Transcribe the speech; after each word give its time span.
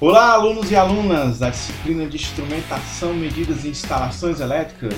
Olá, 0.00 0.32
alunos 0.32 0.70
e 0.70 0.76
alunas 0.76 1.40
da 1.40 1.50
disciplina 1.50 2.06
de 2.06 2.16
Instrumentação, 2.16 3.12
Medidas 3.12 3.66
e 3.66 3.68
Instalações 3.68 4.40
Elétricas. 4.40 4.94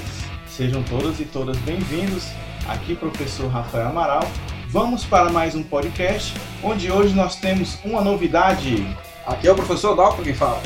Sejam 0.47 0.81
todas 0.85 1.19
e 1.19 1.25
todas 1.25 1.57
bem-vindos. 1.59 2.29
Aqui, 2.69 2.95
professor 2.95 3.49
Rafael 3.49 3.89
Amaral. 3.89 4.23
Vamos 4.69 5.05
para 5.05 5.29
mais 5.29 5.57
um 5.57 5.63
podcast, 5.65 6.33
onde 6.63 6.89
hoje 6.89 7.17
nós 7.17 7.35
temos 7.35 7.81
uma 7.85 8.01
novidade. 8.01 8.97
Aqui 9.27 9.49
é 9.49 9.51
o 9.51 9.57
professor 9.57 9.97
Dalton 9.97 10.23
quem 10.23 10.35
fala. 10.35 10.63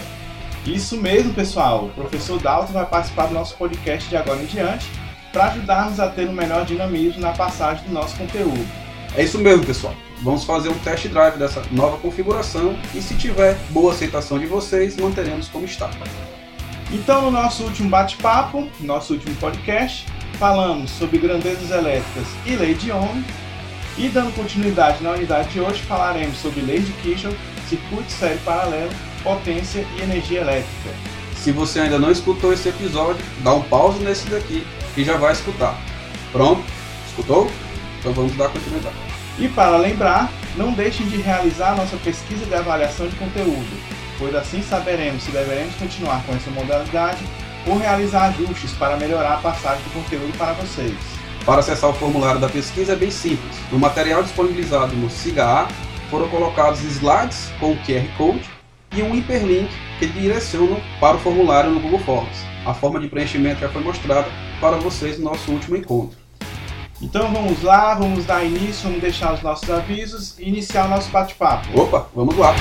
Isso 0.67 0.99
mesmo, 0.99 1.33
pessoal. 1.33 1.87
O 1.87 1.91
professor 1.93 2.39
Dalton 2.39 2.75
vai 2.75 2.85
participar 2.85 3.29
do 3.29 3.35
nosso 3.35 3.57
podcast 3.57 4.07
de 4.07 4.19
agora 4.19 4.43
em 4.43 4.47
diante 4.47 4.87
para 5.33 5.47
ajudar-nos 5.47 5.99
a 5.99 6.11
ter 6.11 6.29
um 6.29 6.33
melhor 6.35 6.67
dinamismo 6.67 7.23
na 7.23 7.33
passagem 7.33 7.87
do 7.87 7.93
nosso 7.95 8.15
conteúdo. 8.19 8.69
É 9.17 9.25
isso 9.25 9.39
mesmo, 9.39 9.65
pessoal. 9.65 9.95
Vamos 10.23 10.45
fazer 10.45 10.69
um 10.71 10.79
test 10.79 11.09
drive 11.09 11.39
dessa 11.39 11.63
nova 11.71 11.99
configuração 11.99 12.77
e 12.95 13.03
se 13.03 13.15
tiver 13.15 13.57
boa 13.71 13.93
aceitação 13.93 14.39
de 14.39 14.47
vocês, 14.47 14.97
manteremos 14.97 15.49
como 15.49 15.65
está. 15.65 15.91
Então, 16.91 17.23
no 17.23 17.31
nosso 17.31 17.65
último 17.65 17.91
bate-papo, 17.91 18.69
nosso 18.81 19.15
último 19.15 19.35
podcast, 19.37 20.07
falamos 20.39 20.91
sobre 20.91 21.19
grandezas 21.19 21.71
elétricas 21.71 22.27
e 22.47 22.57
lei 22.57 22.75
de 22.75 22.93
Ohm. 22.93 23.23
E 23.99 24.09
dando 24.09 24.35
continuidade 24.35 25.03
na 25.03 25.13
unidade 25.13 25.49
de 25.49 25.61
hoje, 25.61 25.83
falaremos 25.83 26.37
sobre 26.39 26.61
lei 26.61 26.81
de 26.81 26.93
Kirchhoff, 26.95 27.37
circuito 27.69 28.13
série 28.13 28.39
paralelo, 28.41 28.91
potência 29.23 29.87
e 29.97 30.03
energia 30.03 30.41
elétrica. 30.43 30.91
Se 31.35 31.51
você 31.51 31.81
ainda 31.81 31.99
não 31.99 32.11
escutou 32.11 32.53
esse 32.53 32.69
episódio, 32.69 33.25
dá 33.43 33.55
um 33.55 33.63
pause 33.63 33.99
nesse 34.01 34.29
daqui 34.29 34.67
e 34.97 35.05
já 35.05 35.17
vai 35.17 35.33
escutar. 35.33 35.81
Pronto? 36.31 36.63
Escutou? 37.09 37.51
Então 37.99 38.13
vamos 38.13 38.37
dar 38.37 38.49
continuidade. 38.49 39.06
E 39.39 39.49
para 39.49 39.77
lembrar, 39.77 40.33
não 40.57 40.73
deixem 40.73 41.07
de 41.09 41.19
realizar 41.19 41.77
nossa 41.77 41.97
pesquisa 41.99 42.47
de 42.47 42.55
avaliação 42.55 43.07
de 43.07 43.17
conteúdo, 43.17 43.69
pois 44.19 44.35
assim 44.35 44.63
saberemos 44.63 45.23
se 45.23 45.31
deveremos 45.31 45.75
continuar 45.75 46.23
com 46.25 46.35
essa 46.35 46.51
modalidade 46.51 47.23
ou 47.67 47.77
realizar 47.77 48.29
ajustes 48.29 48.73
para 48.73 48.97
melhorar 48.97 49.35
a 49.35 49.39
passagem 49.39 49.83
do 49.85 49.91
conteúdo 49.91 50.37
para 50.39 50.55
vocês. 50.55 50.95
Para 51.45 51.61
acessar 51.61 51.91
o 51.91 51.95
formulário 51.95 52.41
da 52.41 52.49
pesquisa 52.49 52.95
é 52.95 52.97
bem 52.97 53.11
simples. 53.11 53.57
No 53.71 53.79
material 53.79 54.23
disponibilizado 54.23 54.97
no 54.97 55.11
SIGA 55.11 55.69
foram 56.11 56.29
colocados 56.29 56.83
slides 56.83 57.51
com 57.61 57.77
QR 57.79 58.09
Code 58.17 58.49
e 58.93 59.03
um 59.03 59.15
hiperlink 59.15 59.69
que 59.99 60.07
direciona 60.07 60.77
para 60.99 61.17
o 61.17 61.21
formulário 61.21 61.71
no 61.71 61.81
Google 61.81 62.01
Forms. 62.01 62.39
A 62.65 62.73
forma 62.73 62.99
de 62.99 63.09
preenchimento 63.09 63.61
já 63.61 63.69
foi 63.69 63.83
mostrada 63.83 64.29
para 64.61 64.77
vocês 64.77 65.19
no 65.19 65.27
nosso 65.27 65.53
último 65.53 65.77
encontro. 65.77 66.26
Então 67.01 67.31
vamos 67.31 67.63
lá, 67.63 67.95
vamos 67.95 68.25
dar 68.25 68.43
início, 68.43 68.85
vamos 68.85 69.03
deixar 69.03 69.35
os 69.35 69.43
nossos 69.43 69.69
avisos 69.69 70.39
e 70.39 70.49
iniciar 70.49 70.87
o 70.87 70.89
nosso 70.89 71.11
bate-papo. 71.11 71.79
Opa, 71.79 72.09
vamos 72.15 72.37
lá! 72.39 72.55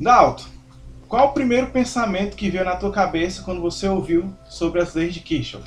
Dalton, 0.00 0.44
qual 1.08 1.28
o 1.28 1.32
primeiro 1.32 1.68
pensamento 1.68 2.36
que 2.36 2.50
veio 2.50 2.64
na 2.64 2.76
tua 2.76 2.90
cabeça 2.90 3.42
quando 3.42 3.60
você 3.60 3.88
ouviu 3.88 4.34
sobre 4.48 4.80
as 4.80 4.94
leis 4.94 5.14
de 5.14 5.20
Kirchhoff? 5.20 5.64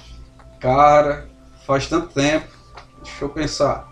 Cara, 0.60 1.30
faz 1.66 1.88
tanto 1.88 2.14
tempo. 2.14 2.48
Deixa 3.02 3.24
eu 3.24 3.30
pensar. 3.30 3.89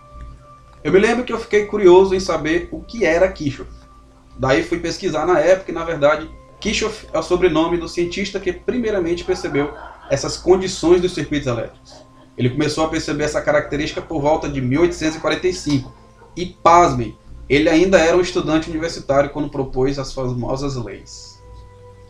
Eu 0.83 0.91
me 0.91 0.99
lembro 0.99 1.23
que 1.23 1.33
eu 1.33 1.39
fiquei 1.39 1.65
curioso 1.65 2.13
em 2.13 2.19
saber 2.19 2.69
o 2.71 2.81
que 2.81 3.03
era 3.03 3.31
Kirchhoff. 3.31 3.69
Daí 4.37 4.63
fui 4.63 4.79
pesquisar 4.79 5.25
na 5.25 5.39
época 5.39 5.71
e, 5.71 5.73
na 5.73 5.83
verdade, 5.83 6.29
Kirchhoff 6.59 7.07
é 7.11 7.17
o 7.17 7.23
sobrenome 7.23 7.77
do 7.77 7.87
cientista 7.87 8.39
que 8.39 8.53
primeiramente 8.53 9.23
percebeu 9.23 9.73
essas 10.09 10.37
condições 10.37 11.01
dos 11.01 11.13
circuitos 11.13 11.47
elétricos. 11.47 12.05
Ele 12.37 12.51
começou 12.51 12.85
a 12.85 12.89
perceber 12.89 13.23
essa 13.23 13.41
característica 13.41 14.01
por 14.01 14.21
volta 14.21 14.47
de 14.47 14.61
1845. 14.61 15.91
E, 16.35 16.45
pasmem, 16.45 17.17
ele 17.49 17.67
ainda 17.67 17.97
era 17.97 18.15
um 18.15 18.21
estudante 18.21 18.69
universitário 18.69 19.31
quando 19.31 19.49
propôs 19.49 19.97
as 19.97 20.13
famosas 20.13 20.75
leis. 20.75 21.41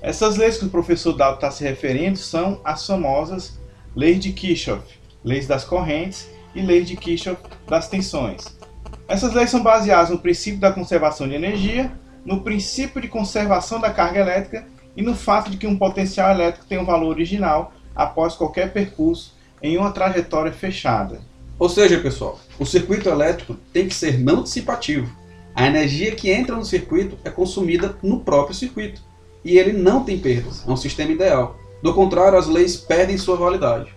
Essas 0.01 0.35
leis 0.35 0.57
que 0.57 0.65
o 0.65 0.69
professor 0.69 1.13
Dalton 1.13 1.35
está 1.35 1.51
se 1.51 1.63
referindo 1.63 2.17
são 2.17 2.59
as 2.63 2.85
famosas 2.85 3.57
leis 3.95 4.19
de 4.19 4.33
Kirchhoff, 4.33 4.83
leis 5.23 5.47
das 5.47 5.63
correntes 5.63 6.29
e 6.53 6.61
leis 6.61 6.87
de 6.87 6.95
Kirchhoff 6.95 7.41
das 7.67 7.87
tensões. 7.87 8.56
Essas 9.07 9.33
leis 9.33 9.49
são 9.49 9.63
baseadas 9.63 10.09
no 10.09 10.19
princípio 10.19 10.59
da 10.59 10.71
conservação 10.71 11.27
de 11.27 11.35
energia, 11.35 11.91
no 12.25 12.41
princípio 12.41 13.01
de 13.01 13.07
conservação 13.07 13.79
da 13.79 13.89
carga 13.89 14.19
elétrica 14.19 14.67
e 14.95 15.01
no 15.01 15.15
fato 15.15 15.49
de 15.49 15.57
que 15.57 15.65
um 15.65 15.77
potencial 15.77 16.29
elétrico 16.31 16.65
tem 16.67 16.77
um 16.77 16.85
valor 16.85 17.09
original 17.09 17.71
após 17.95 18.35
qualquer 18.35 18.73
percurso 18.73 19.33
em 19.61 19.77
uma 19.77 19.91
trajetória 19.91 20.51
fechada. 20.51 21.21
Ou 21.57 21.69
seja, 21.69 21.99
pessoal, 21.99 22.39
o 22.59 22.65
circuito 22.65 23.09
elétrico 23.09 23.55
tem 23.71 23.87
que 23.87 23.95
ser 23.95 24.19
não 24.19 24.43
dissipativo. 24.43 25.09
A 25.55 25.65
energia 25.65 26.11
que 26.11 26.29
entra 26.29 26.55
no 26.55 26.65
circuito 26.65 27.17
é 27.23 27.29
consumida 27.29 27.97
no 28.03 28.19
próprio 28.19 28.55
circuito 28.55 29.01
e 29.43 29.57
ele 29.57 29.71
não 29.71 30.03
tem 30.03 30.19
perdas, 30.19 30.63
é 30.67 30.69
um 30.69 30.77
sistema 30.77 31.11
ideal. 31.11 31.57
Do 31.81 31.93
contrário, 31.93 32.37
as 32.37 32.47
leis 32.47 32.75
perdem 32.75 33.17
sua 33.17 33.37
validade. 33.37 33.91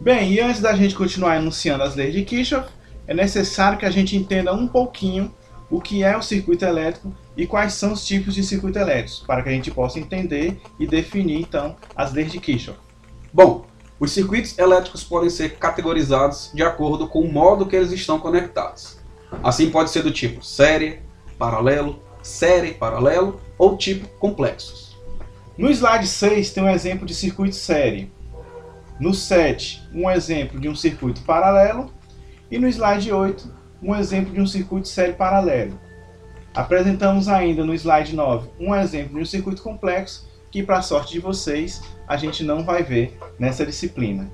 Bem, 0.00 0.32
e 0.32 0.40
antes 0.40 0.60
da 0.60 0.74
gente 0.74 0.94
continuar 0.94 1.36
enunciando 1.36 1.82
as 1.82 1.96
leis 1.96 2.12
de 2.12 2.22
Kirchhoff, 2.22 2.68
é 3.06 3.14
necessário 3.14 3.78
que 3.78 3.86
a 3.86 3.90
gente 3.90 4.16
entenda 4.16 4.52
um 4.52 4.66
pouquinho 4.66 5.32
o 5.70 5.80
que 5.80 6.02
é 6.02 6.16
o 6.16 6.22
circuito 6.22 6.64
elétrico 6.64 7.12
e 7.36 7.46
quais 7.46 7.74
são 7.74 7.92
os 7.92 8.06
tipos 8.06 8.34
de 8.34 8.42
circuito 8.42 8.78
elétricos, 8.78 9.20
para 9.26 9.42
que 9.42 9.48
a 9.48 9.52
gente 9.52 9.70
possa 9.70 9.98
entender 9.98 10.60
e 10.78 10.86
definir 10.86 11.40
então 11.40 11.76
as 11.94 12.12
leis 12.12 12.32
de 12.32 12.40
Kirchhoff. 12.40 12.78
Bom, 13.32 13.66
os 13.98 14.12
circuitos 14.12 14.58
elétricos 14.58 15.02
podem 15.02 15.30
ser 15.30 15.56
categorizados 15.56 16.50
de 16.54 16.62
acordo 16.62 17.08
com 17.08 17.20
o 17.20 17.32
modo 17.32 17.66
que 17.66 17.74
eles 17.74 17.92
estão 17.92 18.18
conectados. 18.18 18.98
Assim 19.42 19.70
pode 19.70 19.90
ser 19.90 20.02
do 20.02 20.10
tipo 20.10 20.44
série, 20.44 21.00
paralelo, 21.38 22.00
série, 22.22 22.74
paralelo 22.74 23.40
ou 23.58 23.76
tipo 23.76 24.06
complexos. 24.18 24.96
No 25.56 25.70
slide 25.70 26.06
6 26.06 26.50
tem 26.50 26.62
um 26.62 26.70
exemplo 26.70 27.06
de 27.06 27.14
circuito 27.14 27.56
série. 27.56 28.12
No 29.00 29.12
7, 29.12 29.88
um 29.92 30.10
exemplo 30.10 30.58
de 30.58 30.68
um 30.68 30.74
circuito 30.74 31.20
paralelo 31.22 31.90
e 32.50 32.58
no 32.58 32.68
slide 32.68 33.12
8, 33.12 33.52
um 33.82 33.94
exemplo 33.94 34.32
de 34.32 34.40
um 34.40 34.46
circuito 34.46 34.88
série 34.88 35.12
paralelo. 35.12 35.78
Apresentamos 36.54 37.28
ainda 37.28 37.64
no 37.64 37.74
slide 37.74 38.14
9 38.14 38.48
um 38.58 38.74
exemplo 38.74 39.16
de 39.16 39.22
um 39.22 39.26
circuito 39.26 39.62
complexo 39.62 40.26
que, 40.50 40.62
para 40.62 40.78
a 40.78 40.82
sorte 40.82 41.12
de 41.12 41.20
vocês, 41.20 41.82
a 42.06 42.16
gente 42.16 42.42
não 42.42 42.64
vai 42.64 42.82
ver 42.82 43.18
nessa 43.38 43.66
disciplina. 43.66 44.30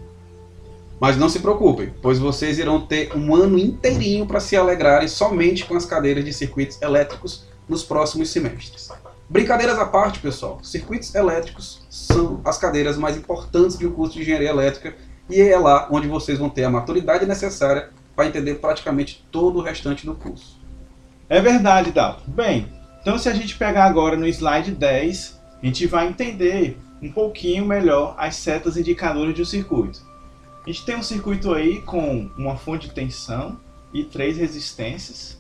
Mas 1.00 1.16
não 1.16 1.28
se 1.28 1.40
preocupem, 1.40 1.92
pois 2.00 2.18
vocês 2.18 2.60
irão 2.60 2.86
ter 2.86 3.16
um 3.16 3.34
ano 3.34 3.58
inteirinho 3.58 4.24
para 4.24 4.38
se 4.38 4.56
alegrarem 4.56 5.08
somente 5.08 5.64
com 5.64 5.74
as 5.74 5.84
cadeiras 5.84 6.24
de 6.24 6.32
circuitos 6.32 6.80
elétricos 6.80 7.44
nos 7.68 7.82
próximos 7.82 8.30
semestres. 8.30 8.88
Brincadeiras 9.28 9.78
à 9.78 9.86
parte, 9.86 10.20
pessoal, 10.20 10.60
circuitos 10.62 11.12
elétricos 11.14 11.82
são 11.90 12.40
as 12.44 12.58
cadeiras 12.58 12.96
mais 12.96 13.16
importantes 13.16 13.76
de 13.76 13.86
um 13.86 13.92
curso 13.92 14.14
de 14.14 14.20
engenharia 14.20 14.50
elétrica 14.50 14.94
e 15.28 15.40
é 15.40 15.58
lá 15.58 15.88
onde 15.90 16.06
vocês 16.06 16.38
vão 16.38 16.50
ter 16.50 16.64
a 16.64 16.70
maturidade 16.70 17.26
necessária 17.26 17.90
para 18.14 18.26
entender 18.26 18.56
praticamente 18.56 19.24
todo 19.30 19.58
o 19.58 19.62
restante 19.62 20.06
do 20.06 20.14
curso. 20.14 20.60
É 21.28 21.40
verdade, 21.40 21.90
Dalton. 21.90 22.22
Bem, 22.26 22.68
então 23.00 23.18
se 23.18 23.28
a 23.28 23.34
gente 23.34 23.56
pegar 23.56 23.84
agora 23.84 24.16
no 24.16 24.26
slide 24.26 24.72
10, 24.72 25.40
a 25.62 25.66
gente 25.66 25.86
vai 25.86 26.08
entender 26.08 26.78
um 27.00 27.10
pouquinho 27.10 27.64
melhor 27.64 28.14
as 28.18 28.36
setas 28.36 28.76
indicadoras 28.76 29.34
de 29.34 29.42
um 29.42 29.46
circuito. 29.46 30.00
A 30.64 30.70
gente 30.70 30.84
tem 30.84 30.96
um 30.96 31.02
circuito 31.02 31.52
aí 31.52 31.80
com 31.82 32.30
uma 32.36 32.56
fonte 32.56 32.88
de 32.88 32.94
tensão 32.94 33.58
e 33.92 34.04
três 34.04 34.36
resistências. 34.36 35.38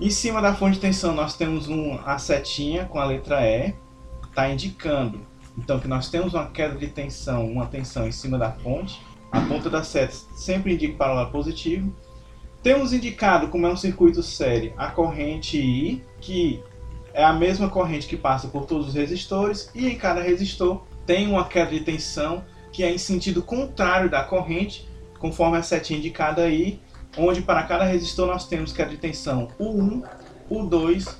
Em 0.00 0.10
cima 0.10 0.40
da 0.40 0.54
fonte 0.54 0.74
de 0.74 0.80
tensão 0.80 1.14
nós 1.14 1.36
temos 1.36 1.68
uma 1.68 2.18
setinha 2.18 2.86
com 2.86 2.98
a 2.98 3.04
letra 3.04 3.46
E, 3.46 3.74
está 4.28 4.48
indicando 4.48 5.20
então 5.56 5.78
que 5.78 5.88
nós 5.88 6.08
temos 6.08 6.34
uma 6.34 6.46
queda 6.46 6.76
de 6.76 6.88
tensão, 6.88 7.46
uma 7.46 7.66
tensão 7.66 8.06
em 8.06 8.12
cima 8.12 8.36
da 8.36 8.50
fonte 8.50 9.00
a 9.34 9.40
ponta 9.40 9.68
da 9.68 9.82
seta 9.82 10.14
sempre 10.36 10.74
indica 10.74 10.96
para 10.96 11.12
o 11.12 11.16
lado 11.16 11.32
positivo. 11.32 11.92
Temos 12.62 12.92
indicado, 12.92 13.48
como 13.48 13.66
é 13.66 13.72
um 13.72 13.76
circuito 13.76 14.22
série, 14.22 14.72
a 14.76 14.86
corrente 14.86 15.58
I, 15.58 16.02
que 16.20 16.62
é 17.12 17.24
a 17.24 17.32
mesma 17.32 17.68
corrente 17.68 18.06
que 18.06 18.16
passa 18.16 18.46
por 18.46 18.64
todos 18.64 18.88
os 18.88 18.94
resistores, 18.94 19.70
e 19.74 19.88
em 19.88 19.98
cada 19.98 20.22
resistor 20.22 20.82
tem 21.04 21.26
uma 21.26 21.46
queda 21.46 21.72
de 21.72 21.80
tensão 21.80 22.44
que 22.72 22.84
é 22.84 22.90
em 22.90 22.98
sentido 22.98 23.42
contrário 23.42 24.08
da 24.08 24.22
corrente, 24.22 24.88
conforme 25.18 25.58
a 25.58 25.62
setinha 25.62 25.98
indicada 25.98 26.42
aí, 26.42 26.80
onde 27.16 27.42
para 27.42 27.64
cada 27.64 27.84
resistor 27.84 28.26
nós 28.26 28.46
temos 28.46 28.72
queda 28.72 28.90
de 28.90 28.98
tensão 28.98 29.48
U1, 29.60 30.02
U2 30.50 31.16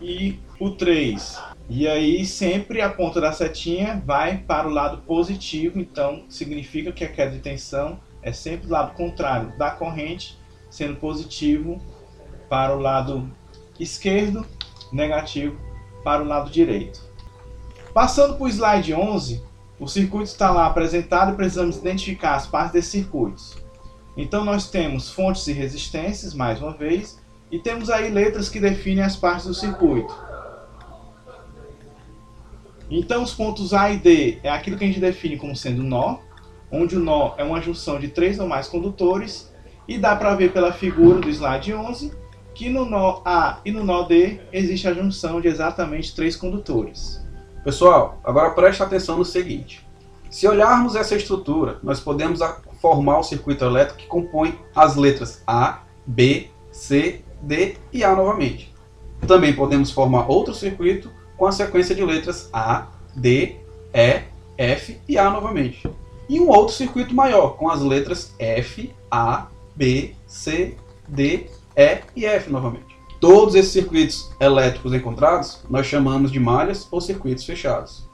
e 0.00 0.38
U3. 0.60 1.55
E 1.68 1.88
aí 1.88 2.24
sempre 2.24 2.80
a 2.80 2.88
ponta 2.88 3.20
da 3.20 3.32
setinha 3.32 4.00
vai 4.04 4.38
para 4.38 4.68
o 4.68 4.70
lado 4.70 4.98
positivo, 4.98 5.80
então 5.80 6.24
significa 6.28 6.92
que 6.92 7.04
a 7.04 7.08
queda 7.08 7.32
de 7.32 7.40
tensão 7.40 7.98
é 8.22 8.32
sempre 8.32 8.68
do 8.68 8.72
lado 8.72 8.94
contrário 8.94 9.56
da 9.58 9.70
corrente, 9.70 10.38
sendo 10.70 10.96
positivo 10.96 11.80
para 12.48 12.76
o 12.76 12.80
lado 12.80 13.28
esquerdo, 13.80 14.46
negativo 14.92 15.58
para 16.04 16.22
o 16.22 16.26
lado 16.26 16.50
direito. 16.50 17.00
Passando 17.92 18.36
para 18.36 18.44
o 18.44 18.48
slide 18.48 18.94
11, 18.94 19.42
O 19.78 19.86
circuito 19.86 20.24
está 20.24 20.50
lá 20.50 20.66
apresentado 20.66 21.32
e 21.32 21.36
precisamos 21.36 21.76
identificar 21.76 22.34
as 22.34 22.46
partes 22.46 22.72
desses 22.72 22.90
circuitos. 22.90 23.56
Então 24.16 24.44
nós 24.44 24.70
temos 24.70 25.10
fontes 25.10 25.46
e 25.48 25.52
resistências, 25.52 26.32
mais 26.32 26.62
uma 26.62 26.72
vez, 26.72 27.18
e 27.50 27.58
temos 27.58 27.90
aí 27.90 28.10
letras 28.10 28.48
que 28.48 28.58
definem 28.58 29.04
as 29.04 29.16
partes 29.16 29.46
do 29.46 29.52
circuito. 29.52 30.14
Então 32.90 33.22
os 33.22 33.34
pontos 33.34 33.74
A 33.74 33.90
e 33.90 33.96
D 33.96 34.38
é 34.42 34.50
aquilo 34.50 34.76
que 34.76 34.84
a 34.84 34.86
gente 34.86 35.00
define 35.00 35.36
como 35.36 35.56
sendo 35.56 35.82
nó, 35.82 36.18
onde 36.70 36.96
o 36.96 37.00
nó 37.00 37.34
é 37.36 37.44
uma 37.44 37.60
junção 37.60 37.98
de 37.98 38.08
três 38.08 38.38
ou 38.38 38.46
mais 38.46 38.68
condutores, 38.68 39.52
e 39.88 39.98
dá 39.98 40.16
para 40.16 40.34
ver 40.34 40.52
pela 40.52 40.72
figura 40.72 41.20
do 41.20 41.28
slide 41.28 41.72
11 41.72 42.12
que 42.54 42.70
no 42.70 42.84
nó 42.84 43.20
A 43.24 43.60
e 43.64 43.70
no 43.70 43.84
nó 43.84 44.02
D 44.02 44.40
existe 44.52 44.88
a 44.88 44.94
junção 44.94 45.40
de 45.40 45.48
exatamente 45.48 46.14
três 46.14 46.34
condutores. 46.34 47.22
Pessoal, 47.62 48.20
agora 48.24 48.50
preste 48.50 48.82
atenção 48.82 49.18
no 49.18 49.24
seguinte. 49.24 49.86
Se 50.30 50.46
olharmos 50.48 50.96
essa 50.96 51.14
estrutura, 51.14 51.78
nós 51.82 52.00
podemos 52.00 52.40
formar 52.80 53.18
o 53.18 53.22
circuito 53.22 53.64
elétrico 53.64 54.00
que 54.00 54.06
compõe 54.06 54.58
as 54.74 54.96
letras 54.96 55.42
A, 55.46 55.80
B, 56.06 56.48
C, 56.72 57.22
D 57.42 57.76
e 57.92 58.02
A 58.02 58.14
novamente. 58.14 58.72
Também 59.26 59.52
podemos 59.52 59.90
formar 59.90 60.30
outro 60.30 60.54
circuito 60.54 61.10
com 61.36 61.46
a 61.46 61.52
sequência 61.52 61.94
de 61.94 62.04
letras 62.04 62.48
A, 62.52 62.86
D, 63.14 63.56
E, 63.92 64.22
F 64.56 65.00
e 65.08 65.18
A 65.18 65.30
novamente. 65.30 65.88
E 66.28 66.40
um 66.40 66.48
outro 66.48 66.74
circuito 66.74 67.14
maior 67.14 67.56
com 67.56 67.68
as 67.68 67.80
letras 67.80 68.34
F, 68.38 68.92
A, 69.10 69.46
B, 69.74 70.14
C, 70.26 70.76
D, 71.06 71.46
E 71.76 72.00
e 72.16 72.24
F 72.24 72.50
novamente. 72.50 72.96
Todos 73.20 73.54
esses 73.54 73.72
circuitos 73.72 74.30
elétricos 74.40 74.92
encontrados 74.92 75.60
nós 75.70 75.86
chamamos 75.86 76.30
de 76.30 76.40
malhas 76.40 76.86
ou 76.90 77.00
circuitos 77.00 77.44
fechados. 77.44 78.06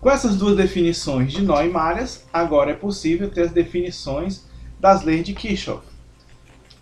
Com 0.00 0.10
essas 0.10 0.36
duas 0.36 0.56
definições 0.56 1.32
de 1.32 1.42
nó 1.42 1.62
e 1.62 1.70
malhas, 1.70 2.26
agora 2.32 2.72
é 2.72 2.74
possível 2.74 3.30
ter 3.30 3.42
as 3.42 3.52
definições 3.52 4.44
das 4.78 5.02
leis 5.02 5.24
de 5.24 5.32
Kirchhoff. 5.32 5.86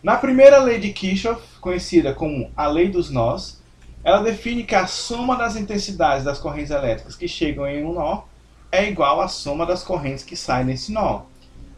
Na 0.02 0.16
primeira 0.16 0.58
lei 0.58 0.80
de 0.80 0.92
Kirchhoff, 0.92 1.40
conhecida 1.60 2.12
como 2.12 2.50
a 2.56 2.66
lei 2.66 2.88
dos 2.88 3.10
nós, 3.10 3.61
ela 4.04 4.22
define 4.22 4.64
que 4.64 4.74
a 4.74 4.86
soma 4.86 5.36
das 5.36 5.56
intensidades 5.56 6.24
das 6.24 6.38
correntes 6.38 6.70
elétricas 6.70 7.14
que 7.14 7.28
chegam 7.28 7.66
em 7.66 7.84
um 7.84 7.92
nó 7.92 8.24
é 8.70 8.88
igual 8.88 9.20
à 9.20 9.28
soma 9.28 9.64
das 9.64 9.84
correntes 9.84 10.24
que 10.24 10.36
saem 10.36 10.64
nesse 10.64 10.92
nó. 10.92 11.22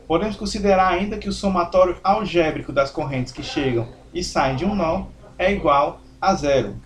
Podemos 0.07 0.37
considerar 0.37 0.93
ainda 0.93 1.19
que 1.19 1.29
o 1.29 1.33
somatório 1.33 1.97
algébrico 2.03 2.73
das 2.73 2.91
correntes 2.91 3.33
que 3.33 3.43
chegam 3.43 3.89
e 4.13 4.23
saem 4.23 4.57
de 4.57 4.65
um 4.65 4.75
nó 4.75 5.07
é 5.39 5.53
igual 5.53 6.01
a 6.21 6.35
zero. 6.35 6.77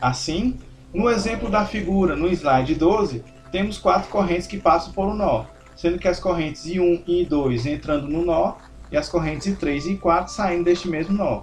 Assim, 0.00 0.58
no 0.92 1.10
exemplo 1.10 1.50
da 1.50 1.64
figura 1.64 2.16
no 2.16 2.28
slide 2.28 2.74
12, 2.74 3.22
temos 3.52 3.78
quatro 3.78 4.08
correntes 4.08 4.46
que 4.46 4.58
passam 4.58 4.92
por 4.92 5.06
um 5.06 5.14
nó, 5.14 5.44
sendo 5.76 5.98
que 5.98 6.08
as 6.08 6.18
correntes 6.18 6.64
I1 6.64 7.02
e 7.06 7.26
I2 7.26 7.66
entrando 7.66 8.08
no 8.08 8.24
nó 8.24 8.56
e 8.90 8.96
as 8.96 9.08
correntes 9.08 9.46
I3 9.46 9.86
e 9.86 9.98
I4 9.98 10.28
saindo 10.28 10.64
deste 10.64 10.88
mesmo 10.88 11.16
nó. 11.16 11.42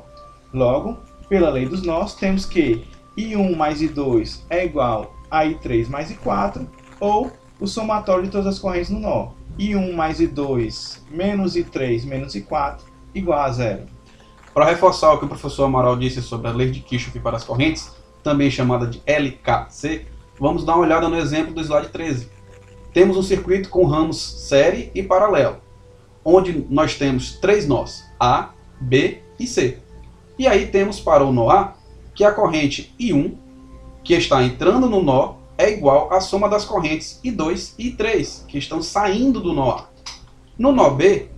Logo, 0.53 0.97
pela 1.29 1.49
lei 1.49 1.67
dos 1.67 1.83
nós, 1.83 2.15
temos 2.15 2.45
que 2.45 2.85
I1 3.17 3.55
mais 3.55 3.81
I2 3.81 4.41
é 4.49 4.65
igual 4.65 5.15
a 5.29 5.45
I3 5.45 5.87
mais 5.89 6.11
I4, 6.11 6.67
ou 6.99 7.31
o 7.59 7.67
somatório 7.67 8.25
de 8.25 8.29
todas 8.29 8.47
as 8.47 8.59
correntes 8.59 8.89
no 8.89 8.99
nó. 8.99 9.29
I1 9.57 9.93
mais 9.93 10.19
I2 10.19 10.99
menos 11.09 11.55
I3 11.55 12.05
menos 12.05 12.35
I4 12.35 12.79
igual 13.13 13.39
a 13.39 13.51
zero. 13.51 13.83
Para 14.53 14.65
reforçar 14.65 15.13
o 15.13 15.19
que 15.19 15.25
o 15.25 15.29
professor 15.29 15.65
Amaral 15.65 15.97
disse 15.97 16.21
sobre 16.21 16.47
a 16.47 16.51
lei 16.51 16.71
de 16.71 16.79
Kirchhoff 16.79 17.19
para 17.19 17.37
as 17.37 17.43
correntes, 17.43 17.91
também 18.23 18.49
chamada 18.49 18.87
de 18.87 19.01
LKC, 19.05 20.05
Vamos 20.37 20.65
dar 20.65 20.75
uma 20.75 20.83
olhada 20.83 21.07
no 21.07 21.17
exemplo 21.17 21.53
do 21.53 21.61
slide 21.61 21.89
13. 21.89 22.29
Temos 22.93 23.15
um 23.15 23.23
circuito 23.23 23.69
com 23.69 23.85
ramos 23.85 24.17
série 24.17 24.91
e 24.93 25.01
paralelo, 25.01 25.57
onde 26.25 26.65
nós 26.69 26.95
temos 26.95 27.33
três 27.33 27.65
nós, 27.65 28.03
A, 28.19 28.49
B 28.79 29.21
e 29.39 29.47
C. 29.47 29.79
E 30.37 30.45
aí 30.45 30.67
temos 30.67 30.99
para 30.99 31.23
o 31.23 31.31
nó 31.31 31.49
A 31.49 31.74
que 32.15 32.23
a 32.23 32.31
corrente 32.31 32.93
I1, 32.99 33.35
que 34.03 34.13
está 34.13 34.41
entrando 34.41 34.89
no 34.89 35.03
nó, 35.03 35.35
é 35.57 35.71
igual 35.71 36.11
à 36.11 36.19
soma 36.21 36.49
das 36.49 36.65
correntes 36.65 37.19
I2 37.23 37.73
e 37.77 37.91
I3, 37.91 38.45
que 38.47 38.57
estão 38.57 38.81
saindo 38.81 39.41
do 39.41 39.53
nó. 39.53 39.85
No 40.57 40.71
nó 40.71 40.89
B, 40.89 41.29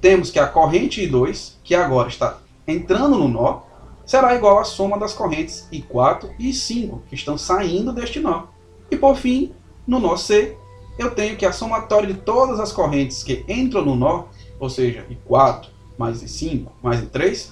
temos 0.00 0.30
que 0.30 0.38
a 0.38 0.46
corrente 0.46 1.00
I2, 1.00 1.54
que 1.62 1.74
agora 1.74 2.08
está 2.08 2.38
entrando 2.66 3.16
no 3.16 3.28
nó, 3.28 3.62
será 4.04 4.34
igual 4.34 4.58
à 4.58 4.64
soma 4.64 4.98
das 4.98 5.14
correntes 5.14 5.68
I4 5.72 6.30
e 6.38 6.50
I5, 6.50 7.00
que 7.08 7.14
estão 7.14 7.38
saindo 7.38 7.92
deste 7.92 8.20
nó. 8.20 8.44
E 8.90 8.96
por 8.96 9.16
fim, 9.16 9.52
no 9.86 9.98
nó 9.98 10.16
C, 10.16 10.56
eu 10.98 11.10
tenho 11.14 11.36
que 11.36 11.44
a 11.44 11.52
somatória 11.52 12.12
de 12.12 12.20
todas 12.20 12.58
as 12.58 12.72
correntes 12.72 13.22
que 13.22 13.44
entram 13.48 13.84
no 13.84 13.94
nó, 13.94 14.24
ou 14.58 14.70
seja, 14.70 15.06
I4 15.10 15.66
mais 15.98 16.22
I5 16.22 16.66
mais 16.82 17.02
I3, 17.02 17.50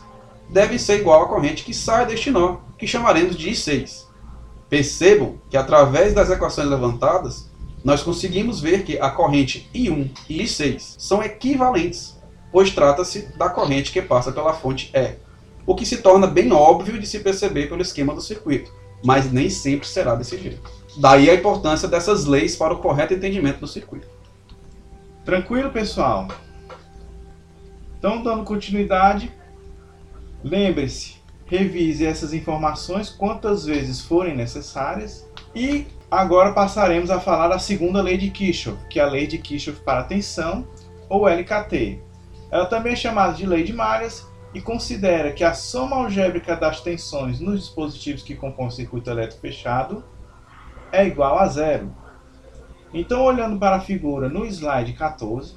deve 0.49 0.79
ser 0.79 1.01
igual 1.01 1.23
à 1.23 1.29
corrente 1.29 1.65
que 1.65 1.75
sai 1.75 2.07
deste 2.07 2.31
nó, 2.31 2.59
que 2.79 2.87
chamaremos 2.87 3.37
de 3.37 3.51
I6. 3.51 4.05
Percebam 4.69 5.39
que 5.51 5.57
através 5.57 6.15
das 6.15 6.31
equações 6.31 6.69
levantadas, 6.69 7.51
nós 7.85 8.03
conseguimos 8.03 8.61
ver 8.61 8.83
que 8.83 8.99
a 8.99 9.11
corrente 9.11 9.69
I1 9.75 10.11
e 10.29 10.43
I6 10.43 10.97
são 10.99 11.23
equivalentes, 11.23 12.19
pois 12.51 12.71
trata-se 12.71 13.37
da 13.37 13.49
corrente 13.49 13.93
que 13.93 14.01
passa 14.01 14.33
pela 14.33 14.55
fonte 14.55 14.91
E 14.95 15.17
o 15.67 15.75
que 15.75 15.87
se 15.87 15.99
torna 15.99 16.27
bem 16.27 16.53
óbvio 16.53 16.99
de 16.99 17.07
se 17.07 17.21
perceber 17.21 17.69
pelo 17.69 17.83
esquema 17.83 18.15
do 18.15 18.21
circuito, 18.21 18.73
mas 19.05 19.31
nem 19.31 19.51
sempre 19.51 19.87
será 19.87 20.15
desse 20.15 20.39
jeito. 20.39 20.63
Daí 20.97 21.29
a 21.29 21.35
importância 21.35 21.89
dessas 21.89 22.25
leis 22.25 22.57
para 22.57 22.75
o 22.75 22.79
correto 22.79 23.15
entendimento 23.15 23.61
do 23.61 23.67
circuito. 23.67 24.07
Tranquilo, 25.25 25.71
pessoal? 25.71 26.29
Então, 27.99 28.23
dando 28.23 28.45
continuidade, 28.45 29.33
lembre-se, 30.45 31.17
revise 31.47 32.05
essas 32.05 32.35
informações 32.35 33.09
quantas 33.09 33.65
vezes 33.65 34.03
forem 34.03 34.37
necessárias 34.37 35.27
e 35.55 35.87
agora 36.11 36.53
passaremos 36.53 37.11
a 37.11 37.19
falar 37.19 37.49
da 37.49 37.59
segunda 37.59 38.03
lei 38.03 38.19
de 38.19 38.31
Kirchhoff, 38.31 38.79
que 38.89 39.01
é 39.01 39.03
a 39.03 39.09
lei 39.09 39.27
de 39.27 39.39
Kirchhoff 39.39 39.81
para 39.81 40.05
tensão, 40.05 40.69
ou 41.09 41.27
LKT. 41.27 41.99
Ela 42.51 42.67
também 42.67 42.93
é 42.93 42.97
chamada 42.97 43.33
de 43.33 43.47
lei 43.47 43.65
de 43.65 43.73
malhas 43.73 44.27
e 44.53 44.61
considera 44.61 45.33
que 45.33 45.43
a 45.43 45.55
soma 45.55 45.97
algébrica 45.97 46.55
das 46.55 46.81
tensões 46.81 47.41
nos 47.41 47.61
dispositivos 47.61 48.23
que 48.23 48.35
compõem 48.35 48.69
o 48.69 48.71
circuito 48.71 49.11
elétrico 49.11 49.41
fechado 49.41 50.05
é 50.93 51.07
igual 51.07 51.39
a 51.39 51.47
zero. 51.47 51.91
Então, 52.93 53.23
olhando 53.23 53.59
para 53.59 53.77
a 53.77 53.81
figura 53.81 54.29
no 54.29 54.47
slide 54.47 54.93
14, 54.93 55.57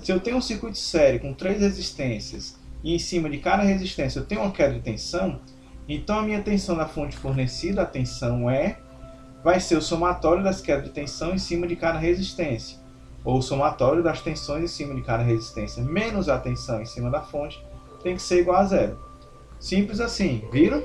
se 0.00 0.10
eu 0.10 0.20
tenho 0.20 0.38
um 0.38 0.40
circuito 0.40 0.78
sério 0.78 1.20
com 1.20 1.34
três 1.34 1.60
resistências 1.60 2.59
e 2.82 2.94
em 2.94 2.98
cima 2.98 3.28
de 3.28 3.38
cada 3.38 3.62
resistência 3.62 4.20
eu 4.20 4.24
tenho 4.24 4.42
uma 4.42 4.52
queda 4.52 4.74
de 4.74 4.80
tensão, 4.80 5.40
então 5.88 6.18
a 6.18 6.22
minha 6.22 6.42
tensão 6.42 6.76
da 6.76 6.86
fonte 6.86 7.16
fornecida, 7.16 7.82
a 7.82 7.86
tensão 7.86 8.50
E, 8.50 8.76
vai 9.42 9.58
ser 9.58 9.76
o 9.76 9.82
somatório 9.82 10.44
das 10.44 10.60
quedas 10.60 10.84
de 10.84 10.90
tensão 10.90 11.34
em 11.34 11.38
cima 11.38 11.66
de 11.66 11.76
cada 11.76 11.98
resistência, 11.98 12.78
ou 13.24 13.38
o 13.38 13.42
somatório 13.42 14.02
das 14.02 14.20
tensões 14.20 14.64
em 14.64 14.68
cima 14.68 14.94
de 14.94 15.02
cada 15.02 15.22
resistência 15.22 15.82
menos 15.82 16.28
a 16.28 16.38
tensão 16.38 16.80
em 16.80 16.86
cima 16.86 17.10
da 17.10 17.22
fonte, 17.22 17.62
tem 18.02 18.14
que 18.14 18.22
ser 18.22 18.40
igual 18.40 18.58
a 18.58 18.64
zero. 18.64 18.98
Simples 19.58 20.00
assim, 20.00 20.48
viram? 20.52 20.82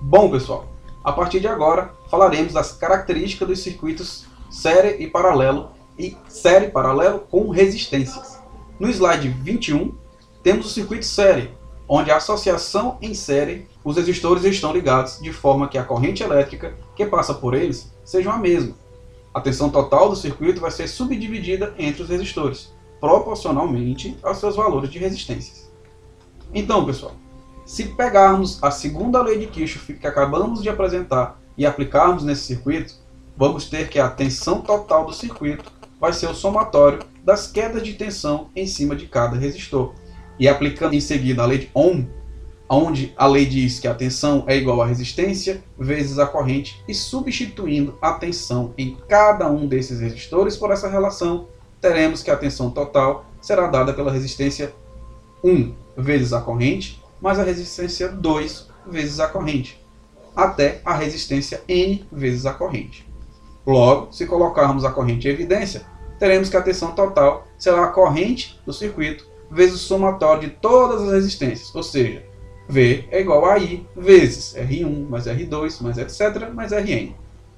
Bom, 0.00 0.30
pessoal, 0.30 0.68
a 1.02 1.12
partir 1.12 1.40
de 1.40 1.48
agora 1.48 1.90
falaremos 2.08 2.52
das 2.52 2.72
características 2.72 3.48
dos 3.48 3.60
circuitos 3.60 4.26
série 4.50 5.02
e 5.02 5.08
paralelo 5.08 5.70
e 5.98 6.16
série 6.28 6.68
paralelo 6.68 7.20
com 7.20 7.48
resistências. 7.50 8.38
No 8.78 8.88
slide 8.88 9.28
21, 9.28 9.92
temos 10.42 10.66
o 10.66 10.70
circuito 10.70 11.04
série, 11.04 11.50
onde 11.88 12.10
a 12.10 12.16
associação 12.16 12.98
em 13.00 13.14
série, 13.14 13.66
os 13.82 13.96
resistores 13.96 14.44
estão 14.44 14.72
ligados 14.72 15.18
de 15.20 15.32
forma 15.32 15.68
que 15.68 15.78
a 15.78 15.84
corrente 15.84 16.22
elétrica 16.22 16.74
que 16.94 17.06
passa 17.06 17.32
por 17.32 17.54
eles 17.54 17.92
seja 18.04 18.32
a 18.32 18.38
mesma. 18.38 18.74
A 19.32 19.40
tensão 19.40 19.70
total 19.70 20.08
do 20.08 20.16
circuito 20.16 20.60
vai 20.60 20.70
ser 20.70 20.88
subdividida 20.88 21.74
entre 21.78 22.02
os 22.02 22.08
resistores, 22.08 22.72
proporcionalmente 23.00 24.18
aos 24.22 24.38
seus 24.38 24.56
valores 24.56 24.90
de 24.90 24.98
resistências. 24.98 25.70
Então, 26.52 26.84
pessoal, 26.84 27.12
se 27.64 27.84
pegarmos 27.84 28.62
a 28.62 28.70
segunda 28.70 29.22
lei 29.22 29.38
de 29.38 29.46
Kirchhoff 29.46 29.92
que 29.94 30.06
acabamos 30.06 30.62
de 30.62 30.68
apresentar 30.68 31.40
e 31.56 31.66
aplicarmos 31.66 32.24
nesse 32.24 32.42
circuito, 32.42 32.94
vamos 33.36 33.66
ter 33.66 33.88
que 33.88 33.98
a 33.98 34.08
tensão 34.08 34.60
total 34.60 35.04
do 35.04 35.12
circuito 35.12 35.70
vai 36.00 36.12
ser 36.12 36.28
o 36.28 36.34
somatório 36.34 37.00
das 37.22 37.46
quedas 37.46 37.82
de 37.82 37.94
tensão 37.94 38.48
em 38.56 38.66
cima 38.66 38.96
de 38.96 39.06
cada 39.06 39.36
resistor. 39.36 39.92
E 40.38 40.48
aplicando 40.48 40.94
em 40.94 41.00
seguida 41.00 41.42
a 41.42 41.46
lei 41.46 41.58
de 41.58 41.70
Ohm, 41.74 42.06
onde 42.68 43.12
a 43.16 43.26
lei 43.26 43.46
diz 43.46 43.80
que 43.80 43.88
a 43.88 43.94
tensão 43.94 44.44
é 44.46 44.56
igual 44.56 44.82
à 44.82 44.86
resistência 44.86 45.62
vezes 45.78 46.18
a 46.18 46.26
corrente, 46.26 46.82
e 46.86 46.94
substituindo 46.94 47.96
a 48.00 48.12
tensão 48.12 48.74
em 48.76 48.96
cada 49.08 49.50
um 49.50 49.66
desses 49.66 50.00
resistores 50.00 50.56
por 50.56 50.70
essa 50.70 50.88
relação, 50.88 51.48
teremos 51.80 52.22
que 52.22 52.30
a 52.30 52.36
tensão 52.36 52.70
total 52.70 53.24
será 53.40 53.68
dada 53.68 53.92
pela 53.92 54.12
resistência 54.12 54.74
1 55.42 55.72
vezes 55.96 56.32
a 56.32 56.40
corrente, 56.40 57.02
mais 57.20 57.38
a 57.38 57.42
resistência 57.42 58.08
2 58.08 58.68
vezes 58.86 59.20
a 59.20 59.28
corrente, 59.28 59.82
até 60.36 60.80
a 60.84 60.94
resistência 60.94 61.62
N 61.68 62.04
vezes 62.12 62.46
a 62.46 62.52
corrente. 62.52 63.08
Logo, 63.66 64.12
se 64.12 64.26
colocarmos 64.26 64.84
a 64.84 64.90
corrente 64.90 65.28
em 65.28 65.30
evidência, 65.30 65.82
teremos 66.18 66.48
que 66.48 66.56
a 66.56 66.62
tensão 66.62 66.92
total 66.92 67.46
será 67.56 67.84
a 67.84 67.88
corrente 67.88 68.58
do 68.66 68.72
circuito 68.72 69.27
vezes 69.50 69.76
o 69.76 69.78
somatório 69.78 70.48
de 70.48 70.54
todas 70.56 71.02
as 71.02 71.12
resistências, 71.12 71.74
ou 71.74 71.82
seja, 71.82 72.22
V 72.68 73.08
é 73.10 73.20
igual 73.20 73.46
a 73.46 73.58
I 73.58 73.86
vezes 73.96 74.54
R1 74.54 75.08
mais 75.08 75.24
R2 75.24 75.80
mais 75.80 75.96
etc 75.96 76.52
mais 76.52 76.72
Rn. 76.72 77.14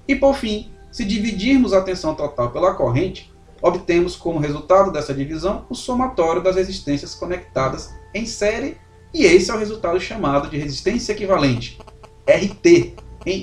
E 0.06 0.14
por 0.14 0.34
fim, 0.34 0.70
se 0.90 1.04
dividirmos 1.04 1.72
a 1.72 1.82
tensão 1.82 2.14
total 2.14 2.50
pela 2.50 2.74
corrente, 2.74 3.32
obtemos 3.60 4.16
como 4.16 4.38
resultado 4.38 4.92
dessa 4.92 5.12
divisão 5.12 5.66
o 5.68 5.74
somatório 5.74 6.42
das 6.42 6.56
resistências 6.56 7.14
conectadas 7.14 7.92
em 8.14 8.24
série, 8.24 8.76
e 9.12 9.24
esse 9.24 9.50
é 9.50 9.54
o 9.54 9.58
resultado 9.58 10.00
chamado 10.00 10.48
de 10.48 10.56
resistência 10.56 11.12
equivalente, 11.12 11.78
RT, 12.26 12.94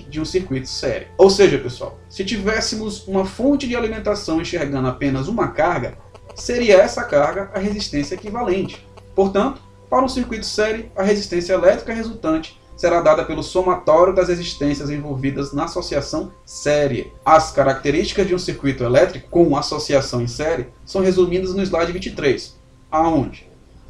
de 0.10 0.20
um 0.20 0.25
circuito 0.25 0.68
série. 0.68 1.08
Ou 1.18 1.30
seja, 1.30 1.60
pessoal, 1.60 2.00
se 2.10 2.25
tivéssemos 2.25 3.08
uma 3.08 3.25
fonte 3.25 3.68
de 3.68 3.75
alimentação 3.75 4.42
enxergando 4.42 4.88
apenas 4.88 5.27
uma 5.27 5.50
carga, 5.50 5.98
seria 6.38 6.77
essa 6.77 7.03
carga 7.03 7.51
a 7.53 7.60
resistência 7.60 8.15
equivalente. 8.15 8.88
Portanto, 9.15 9.62
para 9.89 10.06
um 10.06 10.08
circuito 10.08 10.46
série, 10.46 10.91
a 10.96 11.03
resistência 11.03 11.53
elétrica 11.53 11.94
resultante 11.94 12.60
será 12.75 13.01
dada 13.01 13.25
pelo 13.25 13.41
somatório 13.41 14.13
das 14.13 14.27
resistências 14.27 14.89
envolvidas 14.89 15.51
na 15.51 15.65
associação 15.65 16.32
série. 16.46 17.12
As 17.25 17.51
características 17.51 18.27
de 18.27 18.36
um 18.36 18.39
circuito 18.39 18.84
elétrico 18.84 19.29
com 19.29 19.58
associação 19.58 20.22
em 20.22 20.27
série 20.27 20.67
são 20.86 21.01
resumidas 21.01 21.56
no 21.56 21.63
slide 21.63 21.91
23, 21.91 22.56
aonde 22.91 23.48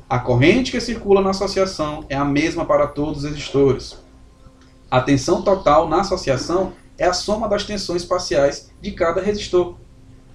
a 0.09 0.17
corrente 0.17 0.71
que 0.71 0.79
circula 0.79 1.21
na 1.21 1.31
associação 1.31 2.05
é 2.07 2.15
a 2.15 2.23
mesma 2.23 2.65
para 2.65 2.87
todos 2.87 3.25
os 3.25 3.29
resistores. 3.29 3.97
A 4.89 5.01
tensão 5.01 5.41
total 5.41 5.89
na 5.89 5.99
associação 5.99 6.71
é 6.97 7.05
a 7.05 7.11
soma 7.11 7.49
das 7.49 7.65
tensões 7.65 8.05
parciais 8.05 8.71
de 8.81 8.91
cada 8.91 9.21
resistor. 9.21 9.75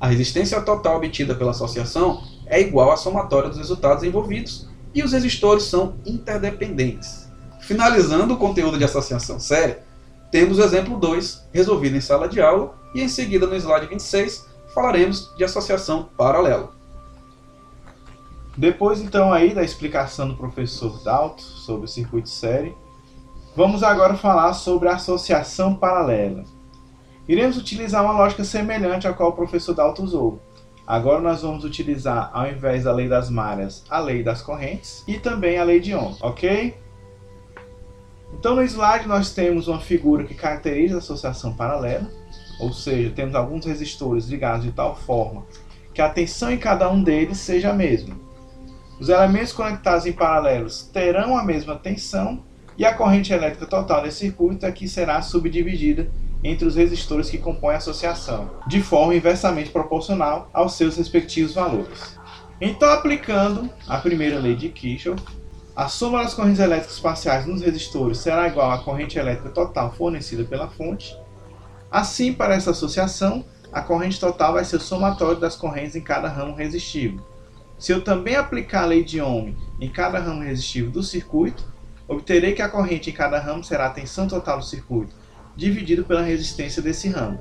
A 0.02 0.08
resistência 0.08 0.60
total 0.60 0.96
obtida 0.96 1.32
pela 1.32 1.52
associação 1.52 2.24
é 2.46 2.60
igual 2.60 2.90
à 2.90 2.96
somatória 2.96 3.48
dos 3.48 3.58
resultados 3.58 4.02
envolvidos, 4.02 4.68
e 4.92 5.00
os 5.00 5.12
resistores 5.12 5.62
são 5.62 5.94
interdependentes. 6.04 7.30
Finalizando 7.60 8.34
o 8.34 8.36
conteúdo 8.36 8.76
de 8.76 8.82
associação 8.82 9.38
séria, 9.38 9.84
temos 10.32 10.58
o 10.58 10.62
exemplo 10.64 10.98
2, 10.98 11.44
resolvido 11.52 11.96
em 11.96 12.00
sala 12.00 12.28
de 12.28 12.40
aula, 12.40 12.74
e 12.92 13.00
em 13.00 13.06
seguida 13.06 13.46
no 13.46 13.54
slide 13.54 13.86
26 13.86 14.44
falaremos 14.74 15.32
de 15.36 15.44
associação 15.44 16.08
paralela. 16.16 16.72
Depois 18.56 19.00
então 19.00 19.32
aí 19.32 19.54
da 19.54 19.62
explicação 19.62 20.26
do 20.26 20.34
professor 20.34 21.00
Dalto 21.04 21.42
sobre 21.42 21.84
o 21.84 21.88
circuito 21.88 22.28
série, 22.28 22.74
vamos 23.54 23.84
agora 23.84 24.16
falar 24.16 24.52
sobre 24.54 24.88
a 24.88 24.96
associação 24.96 25.76
paralela. 25.76 26.42
Iremos 27.32 27.56
utilizar 27.56 28.04
uma 28.04 28.12
lógica 28.12 28.44
semelhante 28.44 29.08
à 29.08 29.12
qual 29.14 29.30
o 29.30 29.32
professor 29.32 29.72
Dalto 29.72 30.02
usou, 30.02 30.38
Agora 30.86 31.18
nós 31.18 31.40
vamos 31.40 31.64
utilizar, 31.64 32.28
ao 32.30 32.46
invés 32.46 32.84
da 32.84 32.92
lei 32.92 33.08
das 33.08 33.30
malhas, 33.30 33.84
a 33.88 34.00
lei 34.00 34.22
das 34.22 34.42
correntes 34.42 35.02
e 35.08 35.18
também 35.18 35.56
a 35.56 35.64
lei 35.64 35.80
de 35.80 35.94
Ohm, 35.94 36.14
ok? 36.20 36.76
Então 38.34 38.54
no 38.54 38.62
slide 38.62 39.08
nós 39.08 39.32
temos 39.32 39.66
uma 39.66 39.80
figura 39.80 40.24
que 40.24 40.34
caracteriza 40.34 40.96
a 40.96 40.98
associação 40.98 41.54
paralela, 41.54 42.06
ou 42.60 42.70
seja, 42.70 43.08
temos 43.16 43.34
alguns 43.34 43.64
resistores 43.64 44.26
ligados 44.26 44.66
de 44.66 44.72
tal 44.72 44.94
forma 44.94 45.46
que 45.94 46.02
a 46.02 46.10
tensão 46.10 46.52
em 46.52 46.58
cada 46.58 46.90
um 46.90 47.02
deles 47.02 47.38
seja 47.38 47.70
a 47.70 47.74
mesma. 47.74 48.14
Os 49.00 49.08
elementos 49.08 49.54
conectados 49.54 50.04
em 50.04 50.12
paralelos 50.12 50.82
terão 50.82 51.38
a 51.38 51.42
mesma 51.42 51.76
tensão 51.76 52.44
e 52.76 52.84
a 52.84 52.92
corrente 52.92 53.32
elétrica 53.32 53.64
total 53.64 54.02
desse 54.02 54.18
circuito 54.18 54.66
aqui 54.66 54.86
será 54.86 55.22
subdividida 55.22 56.10
entre 56.42 56.66
os 56.66 56.74
resistores 56.74 57.30
que 57.30 57.38
compõem 57.38 57.74
a 57.74 57.78
associação, 57.78 58.50
de 58.66 58.82
forma 58.82 59.14
inversamente 59.14 59.70
proporcional 59.70 60.48
aos 60.52 60.74
seus 60.74 60.96
respectivos 60.96 61.54
valores. 61.54 62.18
Então, 62.60 62.90
aplicando 62.90 63.70
a 63.86 63.98
primeira 63.98 64.38
lei 64.38 64.56
de 64.56 64.68
Kirchhoff, 64.68 65.22
a 65.74 65.88
soma 65.88 66.22
das 66.22 66.34
correntes 66.34 66.60
elétricas 66.60 67.00
parciais 67.00 67.46
nos 67.46 67.62
resistores 67.62 68.18
será 68.18 68.46
igual 68.46 68.70
à 68.70 68.78
corrente 68.78 69.18
elétrica 69.18 69.50
total 69.50 69.92
fornecida 69.92 70.44
pela 70.44 70.68
fonte. 70.68 71.16
Assim, 71.90 72.32
para 72.32 72.54
essa 72.54 72.72
associação, 72.72 73.44
a 73.72 73.80
corrente 73.80 74.20
total 74.20 74.54
vai 74.54 74.64
ser 74.64 74.76
o 74.76 74.80
somatório 74.80 75.40
das 75.40 75.56
correntes 75.56 75.96
em 75.96 76.02
cada 76.02 76.28
ramo 76.28 76.54
resistivo. 76.54 77.24
Se 77.78 77.90
eu 77.90 78.04
também 78.04 78.36
aplicar 78.36 78.82
a 78.82 78.86
lei 78.86 79.02
de 79.02 79.20
Ohm 79.20 79.56
em 79.80 79.88
cada 79.88 80.18
ramo 80.18 80.42
resistivo 80.42 80.90
do 80.90 81.02
circuito, 81.02 81.64
obterei 82.06 82.52
que 82.52 82.62
a 82.62 82.68
corrente 82.68 83.10
em 83.10 83.12
cada 83.12 83.40
ramo 83.40 83.64
será 83.64 83.86
a 83.86 83.90
tensão 83.90 84.28
total 84.28 84.58
do 84.58 84.64
circuito 84.64 85.21
dividido 85.56 86.04
pela 86.04 86.22
resistência 86.22 86.82
desse 86.82 87.08
ramo. 87.08 87.38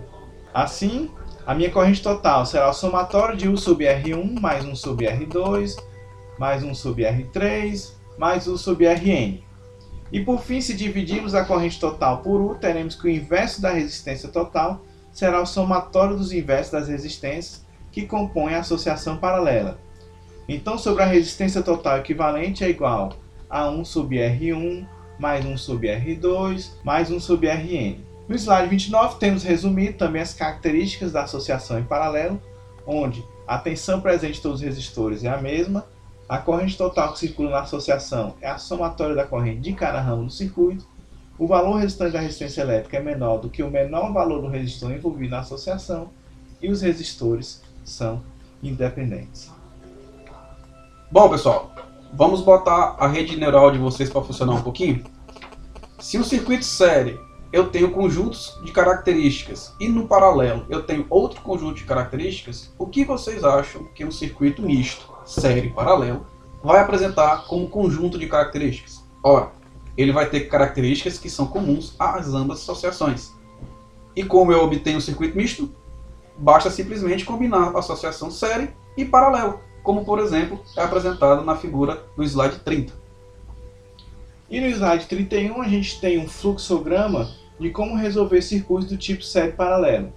Assim, 0.53 1.09
a 1.45 1.55
minha 1.55 1.71
corrente 1.71 2.01
total 2.01 2.45
será 2.45 2.69
o 2.69 2.73
somatório 2.73 3.37
de 3.37 3.47
U 3.47 3.57
sub 3.57 3.83
R1 3.83 4.39
mais 4.39 4.65
1 4.65 4.75
sub 4.75 5.05
R2, 5.05 5.77
mais 6.37 6.63
1 6.63 6.73
sub 6.75 7.01
R3, 7.03 7.91
mais 8.17 8.47
U 8.47 8.57
sub 8.57 8.85
Rn. 8.85 9.43
E 10.11 10.19
por 10.19 10.41
fim, 10.41 10.59
se 10.59 10.73
dividirmos 10.73 11.33
a 11.33 11.45
corrente 11.45 11.79
total 11.79 12.17
por 12.17 12.41
U, 12.41 12.55
teremos 12.55 12.95
que 12.95 13.07
o 13.07 13.09
inverso 13.09 13.61
da 13.61 13.71
resistência 13.71 14.29
total 14.29 14.81
será 15.11 15.41
o 15.41 15.45
somatório 15.45 16.17
dos 16.17 16.33
inversos 16.33 16.71
das 16.71 16.87
resistências 16.87 17.65
que 17.91 18.05
compõem 18.05 18.55
a 18.55 18.59
associação 18.59 19.17
paralela. 19.17 19.79
Então, 20.47 20.77
sobre 20.77 21.03
a 21.03 21.05
resistência 21.05 21.61
total 21.61 21.97
equivalente 21.99 22.63
é 22.63 22.69
igual 22.69 23.13
a 23.49 23.69
1 23.69 23.85
sub 23.85 24.15
R1 24.15 24.85
mais 25.21 25.45
1 25.45 25.55
sub 25.55 25.87
R2, 25.87 26.71
mais 26.83 27.11
1 27.11 27.19
sub 27.19 27.47
Rn. 27.47 27.99
No 28.27 28.35
slide 28.35 28.67
29 28.67 29.19
temos 29.19 29.43
resumido 29.43 29.95
também 29.95 30.19
as 30.19 30.33
características 30.33 31.11
da 31.11 31.21
associação 31.21 31.77
em 31.77 31.83
paralelo, 31.83 32.41
onde 32.87 33.23
a 33.47 33.59
tensão 33.59 34.01
presente 34.01 34.39
em 34.39 34.41
todos 34.41 34.61
os 34.61 34.65
resistores 34.65 35.23
é 35.23 35.29
a 35.29 35.37
mesma, 35.37 35.85
a 36.27 36.39
corrente 36.39 36.75
total 36.75 37.13
que 37.13 37.19
circula 37.19 37.51
na 37.51 37.61
associação 37.61 38.33
é 38.41 38.49
a 38.49 38.57
somatória 38.57 39.13
da 39.13 39.27
corrente 39.27 39.59
de 39.59 39.73
cada 39.73 40.01
ramo 40.01 40.25
do 40.25 40.31
circuito, 40.31 40.87
o 41.37 41.45
valor 41.45 41.75
restante 41.75 42.13
da 42.13 42.19
resistência 42.19 42.61
elétrica 42.61 42.97
é 42.97 42.99
menor 42.99 43.37
do 43.37 43.49
que 43.49 43.61
o 43.61 43.69
menor 43.69 44.11
valor 44.11 44.41
do 44.41 44.47
resistor 44.47 44.91
envolvido 44.91 45.31
na 45.31 45.41
associação 45.41 46.09
e 46.59 46.71
os 46.71 46.81
resistores 46.81 47.61
são 47.83 48.23
independentes. 48.63 49.51
Bom, 51.11 51.29
pessoal, 51.29 51.75
Vamos 52.13 52.41
botar 52.41 52.97
a 52.99 53.07
rede 53.07 53.37
neural 53.37 53.71
de 53.71 53.77
vocês 53.77 54.09
para 54.09 54.21
funcionar 54.21 54.53
um 54.53 54.61
pouquinho? 54.61 55.01
Se 55.97 56.17
o 56.17 56.25
circuito 56.25 56.65
série 56.65 57.17
eu 57.53 57.69
tenho 57.69 57.91
conjuntos 57.91 58.59
de 58.65 58.71
características 58.73 59.73
e 59.79 59.87
no 59.87 60.07
paralelo 60.07 60.65
eu 60.69 60.83
tenho 60.83 61.05
outro 61.09 61.41
conjunto 61.41 61.75
de 61.75 61.85
características, 61.85 62.73
o 62.77 62.85
que 62.85 63.05
vocês 63.05 63.45
acham 63.45 63.85
que 63.95 64.03
um 64.03 64.11
circuito 64.11 64.61
misto, 64.61 65.09
série 65.23 65.69
paralelo, 65.69 66.27
vai 66.61 66.81
apresentar 66.81 67.45
como 67.47 67.69
conjunto 67.69 68.19
de 68.19 68.27
características? 68.27 69.01
Ora, 69.23 69.51
ele 69.95 70.11
vai 70.11 70.29
ter 70.29 70.41
características 70.41 71.17
que 71.17 71.29
são 71.29 71.47
comuns 71.47 71.95
às 71.97 72.33
ambas 72.33 72.59
associações. 72.59 73.31
E 74.13 74.23
como 74.23 74.51
eu 74.51 74.61
obtenho 74.61 74.97
um 74.97 75.01
circuito 75.01 75.37
misto, 75.37 75.73
basta 76.37 76.69
simplesmente 76.69 77.23
combinar 77.23 77.73
a 77.73 77.79
associação 77.79 78.29
série 78.29 78.75
e 78.97 79.05
paralelo 79.05 79.70
como 79.83 80.05
por 80.05 80.19
exemplo 80.19 80.59
é 80.77 80.81
apresentado 80.81 81.43
na 81.43 81.55
figura 81.55 82.01
do 82.15 82.23
slide 82.23 82.59
30. 82.59 82.93
E 84.49 84.59
no 84.59 84.67
slide 84.67 85.05
31 85.07 85.61
a 85.61 85.67
gente 85.67 85.99
tem 85.99 86.19
um 86.19 86.27
fluxograma 86.27 87.29
de 87.59 87.69
como 87.69 87.95
resolver 87.95 88.41
circuitos 88.41 88.89
do 88.89 88.97
tipo 88.97 89.23
série 89.23 89.53
paralelo. 89.53 90.11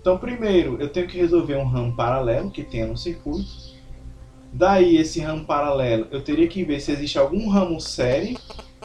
Então 0.00 0.18
primeiro 0.18 0.80
eu 0.80 0.88
tenho 0.88 1.08
que 1.08 1.18
resolver 1.18 1.56
um 1.56 1.66
ramo 1.66 1.96
paralelo 1.96 2.50
que 2.50 2.62
tenha 2.62 2.86
no 2.86 2.96
circuito. 2.96 3.72
Daí 4.52 4.96
esse 4.96 5.20
ramo 5.20 5.44
paralelo 5.44 6.06
eu 6.10 6.22
teria 6.22 6.46
que 6.46 6.64
ver 6.64 6.80
se 6.80 6.92
existe 6.92 7.18
algum 7.18 7.48
ramo 7.48 7.80
série. 7.80 8.38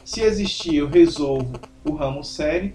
Se 0.04 0.22
existir 0.22 0.76
eu 0.76 0.88
resolvo 0.88 1.60
o 1.84 1.94
ramo 1.94 2.24
série. 2.24 2.74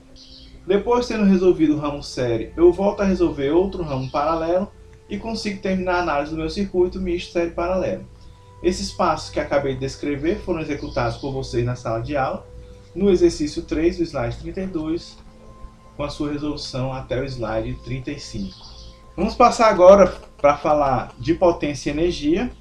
Depois 0.66 1.08
tendo 1.08 1.26
resolvido 1.26 1.76
o 1.76 1.80
ramo 1.80 2.02
série 2.02 2.54
eu 2.56 2.72
volto 2.72 3.02
a 3.02 3.06
resolver 3.06 3.52
outro 3.52 3.84
ramo 3.84 4.10
paralelo 4.10 4.72
e 5.10 5.18
consigo 5.18 5.62
terminar 5.62 5.96
a 5.96 6.02
análise 6.02 6.32
do 6.32 6.38
meu 6.38 6.50
circuito 6.50 7.00
misto 7.00 7.34
série 7.34 7.52
paralelo. 7.52 8.06
Esses 8.62 8.92
passos 8.92 9.30
que 9.30 9.40
acabei 9.40 9.74
de 9.74 9.82
descrever 9.82 10.40
foram 10.40 10.62
executados 10.62 11.18
por 11.18 11.34
vocês 11.34 11.66
na 11.66 11.76
sala 11.76 12.00
de 12.00 12.16
aula, 12.16 12.48
no 12.96 13.10
exercício 13.10 13.64
3 13.64 13.98
do 13.98 14.04
slide 14.04 14.38
32, 14.38 15.18
com 15.98 16.04
a 16.04 16.10
sua 16.10 16.32
resolução 16.32 16.94
até 16.94 17.20
o 17.20 17.26
slide 17.26 17.74
35. 17.84 18.56
Vamos 19.16 19.36
passar 19.36 19.70
agora 19.70 20.08
para 20.38 20.58
falar 20.58 21.14
de 21.20 21.34
potência 21.34 21.90
e 21.90 21.94
energia. 21.94 22.52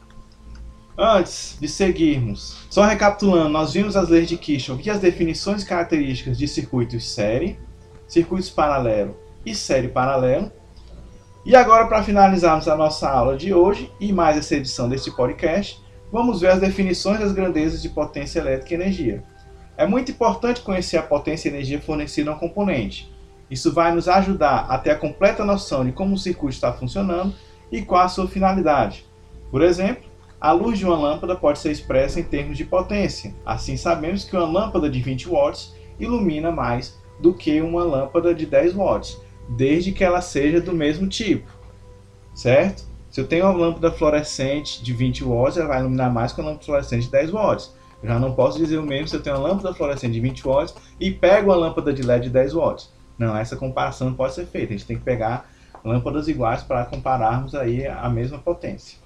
Antes 0.98 1.56
de 1.58 1.66
seguirmos, 1.68 2.58
só 2.68 2.84
recapitulando, 2.84 3.48
nós 3.48 3.72
vimos 3.72 3.96
as 3.96 4.10
leis 4.10 4.28
de 4.28 4.36
Kirchhoff 4.36 4.86
e 4.86 4.90
as 4.90 5.00
definições 5.00 5.64
características 5.64 6.36
de 6.36 6.46
circuitos 6.46 7.08
série, 7.08 7.58
circuitos 8.06 8.50
paralelo 8.50 9.16
e 9.46 9.54
série 9.54 9.88
paralelo. 9.88 10.52
E 11.44 11.56
agora, 11.56 11.88
para 11.88 12.04
finalizarmos 12.04 12.68
a 12.68 12.76
nossa 12.76 13.10
aula 13.10 13.36
de 13.36 13.52
hoje 13.52 13.90
e 13.98 14.12
mais 14.12 14.36
essa 14.36 14.54
edição 14.54 14.88
deste 14.88 15.10
podcast, 15.10 15.82
vamos 16.12 16.40
ver 16.40 16.52
as 16.52 16.60
definições 16.60 17.18
das 17.18 17.32
grandezas 17.32 17.82
de 17.82 17.88
potência 17.88 18.38
elétrica 18.38 18.72
e 18.72 18.76
energia. 18.76 19.24
É 19.76 19.84
muito 19.84 20.12
importante 20.12 20.60
conhecer 20.60 20.98
a 20.98 21.02
potência 21.02 21.48
e 21.48 21.52
energia 21.52 21.80
fornecida 21.80 22.30
a 22.30 22.34
um 22.34 22.38
componente. 22.38 23.12
Isso 23.50 23.72
vai 23.72 23.92
nos 23.92 24.06
ajudar 24.08 24.66
a 24.68 24.78
ter 24.78 24.90
a 24.90 24.96
completa 24.96 25.44
noção 25.44 25.84
de 25.84 25.90
como 25.90 26.14
o 26.14 26.18
circuito 26.18 26.54
está 26.54 26.72
funcionando 26.72 27.34
e 27.72 27.82
qual 27.82 28.02
a 28.02 28.08
sua 28.08 28.28
finalidade. 28.28 29.04
Por 29.50 29.62
exemplo, 29.62 30.04
a 30.40 30.52
luz 30.52 30.78
de 30.78 30.84
uma 30.84 30.96
lâmpada 30.96 31.34
pode 31.34 31.58
ser 31.58 31.72
expressa 31.72 32.20
em 32.20 32.24
termos 32.24 32.56
de 32.56 32.64
potência. 32.64 33.34
Assim, 33.44 33.76
sabemos 33.76 34.22
que 34.22 34.36
uma 34.36 34.46
lâmpada 34.46 34.88
de 34.88 35.00
20 35.02 35.28
watts 35.28 35.74
ilumina 35.98 36.52
mais 36.52 36.96
do 37.18 37.34
que 37.34 37.60
uma 37.60 37.82
lâmpada 37.82 38.32
de 38.32 38.46
10 38.46 38.74
watts, 38.74 39.20
desde 39.48 39.92
que 39.92 40.04
ela 40.04 40.20
seja 40.20 40.60
do 40.60 40.72
mesmo 40.72 41.08
tipo, 41.08 41.50
certo? 42.34 42.84
Se 43.10 43.20
eu 43.20 43.26
tenho 43.26 43.44
uma 43.44 43.56
lâmpada 43.56 43.90
fluorescente 43.90 44.82
de 44.82 44.92
20 44.92 45.24
watts, 45.24 45.58
ela 45.58 45.68
vai 45.68 45.80
iluminar 45.80 46.10
mais 46.10 46.32
que 46.32 46.40
uma 46.40 46.48
lâmpada 46.48 46.64
fluorescente 46.64 47.04
de 47.04 47.12
10 47.12 47.30
watts. 47.30 47.74
Eu 48.02 48.08
já 48.08 48.18
não 48.18 48.34
posso 48.34 48.58
dizer 48.58 48.78
o 48.78 48.82
mesmo 48.82 49.06
se 49.08 49.14
eu 49.14 49.22
tenho 49.22 49.36
uma 49.36 49.48
lâmpada 49.48 49.74
fluorescente 49.74 50.14
de 50.14 50.20
20 50.20 50.42
watts 50.42 50.74
e 50.98 51.10
pego 51.10 51.50
uma 51.50 51.56
lâmpada 51.56 51.92
de 51.92 52.02
LED 52.02 52.24
de 52.24 52.30
10 52.30 52.54
watts. 52.54 52.90
Não, 53.18 53.36
essa 53.36 53.54
comparação 53.54 54.08
não 54.08 54.16
pode 54.16 54.34
ser 54.34 54.46
feita. 54.46 54.72
A 54.72 54.76
gente 54.76 54.86
tem 54.86 54.96
que 54.96 55.04
pegar 55.04 55.50
lâmpadas 55.84 56.26
iguais 56.26 56.62
para 56.62 56.84
compararmos 56.86 57.54
aí 57.54 57.86
a 57.86 58.08
mesma 58.08 58.38
potência. 58.38 58.98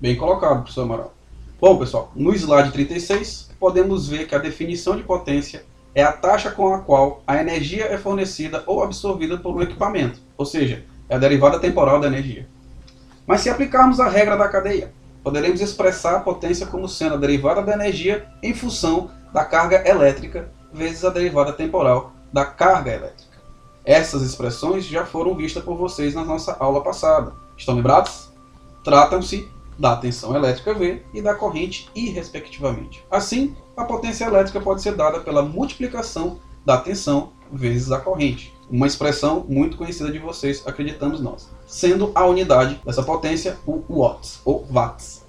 Bem 0.00 0.16
colocado, 0.16 0.62
professor 0.62 0.82
Amaral. 0.82 1.14
Bom, 1.60 1.78
pessoal, 1.78 2.10
no 2.14 2.34
slide 2.34 2.72
36, 2.72 3.50
podemos 3.60 4.08
ver 4.08 4.26
que 4.26 4.34
a 4.34 4.38
definição 4.38 4.96
de 4.96 5.02
potência 5.02 5.64
é 5.94 6.02
a 6.02 6.12
taxa 6.12 6.50
com 6.50 6.74
a 6.74 6.80
qual 6.80 7.22
a 7.26 7.36
energia 7.36 7.86
é 7.86 7.96
fornecida 7.96 8.62
ou 8.66 8.82
absorvida 8.82 9.38
por 9.38 9.54
um 9.54 9.62
equipamento, 9.62 10.20
ou 10.36 10.44
seja, 10.44 10.84
é 11.08 11.14
a 11.14 11.18
derivada 11.18 11.58
temporal 11.58 12.00
da 12.00 12.06
energia. 12.08 12.48
Mas 13.26 13.40
se 13.40 13.50
aplicarmos 13.50 14.00
a 14.00 14.08
regra 14.08 14.36
da 14.36 14.48
cadeia, 14.48 14.92
poderemos 15.22 15.60
expressar 15.60 16.16
a 16.16 16.20
potência 16.20 16.66
como 16.66 16.88
sendo 16.88 17.14
a 17.14 17.18
derivada 17.18 17.62
da 17.62 17.72
energia 17.72 18.26
em 18.42 18.52
função 18.52 19.10
da 19.32 19.44
carga 19.44 19.88
elétrica 19.88 20.50
vezes 20.72 21.04
a 21.04 21.10
derivada 21.10 21.52
temporal 21.52 22.12
da 22.32 22.44
carga 22.44 22.92
elétrica. 22.92 23.38
Essas 23.84 24.22
expressões 24.22 24.84
já 24.84 25.06
foram 25.06 25.34
vistas 25.34 25.62
por 25.62 25.76
vocês 25.76 26.14
na 26.14 26.24
nossa 26.24 26.56
aula 26.58 26.82
passada. 26.82 27.32
Estão 27.56 27.76
lembrados? 27.76 28.30
Tratam-se 28.82 29.48
da 29.78 29.96
tensão 29.96 30.34
elétrica 30.34 30.74
V 30.74 31.02
e 31.12 31.22
da 31.22 31.34
corrente 31.34 31.88
I, 31.94 32.10
respectivamente. 32.10 33.04
Assim, 33.10 33.56
a 33.76 33.84
potência 33.84 34.24
elétrica 34.24 34.60
pode 34.60 34.82
ser 34.82 34.94
dada 34.94 35.20
pela 35.20 35.42
multiplicação 35.42 36.38
da 36.64 36.78
tensão 36.78 37.32
vezes 37.52 37.90
a 37.92 38.00
corrente. 38.00 38.52
Uma 38.70 38.86
expressão 38.86 39.44
muito 39.48 39.76
conhecida 39.76 40.10
de 40.10 40.18
vocês, 40.18 40.66
acreditamos 40.66 41.20
nós. 41.20 41.50
Sendo 41.66 42.10
a 42.14 42.24
unidade 42.24 42.80
dessa 42.84 43.02
potência 43.02 43.58
o 43.66 43.82
watts, 43.88 44.40
ou 44.44 44.64
watts. 44.70 45.24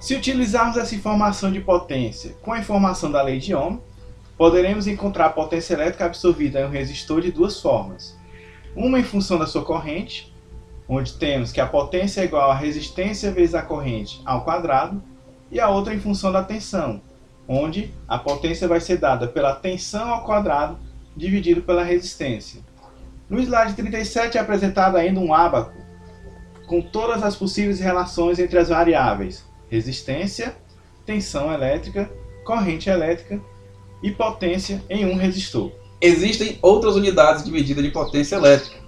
Se 0.00 0.14
utilizarmos 0.14 0.76
essa 0.76 0.94
informação 0.94 1.50
de 1.50 1.60
potência 1.60 2.36
com 2.40 2.52
a 2.52 2.58
informação 2.58 3.10
da 3.10 3.20
lei 3.20 3.38
de 3.38 3.54
Ohm, 3.54 3.78
poderemos 4.36 4.86
encontrar 4.86 5.26
a 5.26 5.30
potência 5.30 5.74
elétrica 5.74 6.06
absorvida 6.06 6.60
em 6.60 6.66
um 6.66 6.70
resistor 6.70 7.20
de 7.20 7.32
duas 7.32 7.60
formas. 7.60 8.16
Uma 8.76 9.00
em 9.00 9.04
função 9.04 9.38
da 9.38 9.46
sua 9.46 9.64
corrente, 9.64 10.32
onde 10.88 11.14
temos 11.14 11.50
que 11.50 11.60
a 11.60 11.66
potência 11.66 12.20
é 12.20 12.24
igual 12.24 12.50
a 12.50 12.54
resistência 12.54 13.32
vezes 13.32 13.56
a 13.56 13.62
corrente 13.62 14.22
ao 14.24 14.44
quadrado, 14.44 15.02
e 15.50 15.58
a 15.58 15.68
outra 15.68 15.94
em 15.94 16.00
função 16.00 16.30
da 16.30 16.44
tensão, 16.44 17.00
onde 17.48 17.92
a 18.06 18.18
potência 18.18 18.68
vai 18.68 18.80
ser 18.80 18.98
dada 18.98 19.26
pela 19.26 19.54
tensão 19.54 20.10
ao 20.10 20.24
quadrado 20.24 20.78
dividido 21.16 21.62
pela 21.62 21.82
resistência. 21.82 22.60
No 23.28 23.40
slide 23.40 23.74
37 23.74 24.38
é 24.38 24.40
apresentado 24.40 24.96
ainda 24.96 25.18
um 25.18 25.34
ábaco 25.34 25.72
com 26.66 26.82
todas 26.82 27.22
as 27.22 27.34
possíveis 27.34 27.80
relações 27.80 28.38
entre 28.38 28.58
as 28.58 28.68
variáveis 28.68 29.48
resistência, 29.70 30.56
tensão 31.04 31.52
elétrica, 31.52 32.10
corrente 32.44 32.88
elétrica 32.88 33.40
e 34.02 34.10
potência 34.10 34.82
em 34.88 35.06
um 35.06 35.16
resistor. 35.16 35.70
Existem 36.00 36.58
outras 36.62 36.96
unidades 36.96 37.44
de 37.44 37.50
medida 37.50 37.82
de 37.82 37.90
potência 37.90 38.36
elétrica, 38.36 38.78